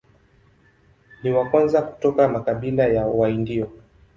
Ni 1.23 1.31
wa 1.31 1.49
kwanza 1.49 1.81
kutoka 1.81 2.27
makabila 2.27 2.83
ya 2.85 3.05
Waindio. 3.05 3.69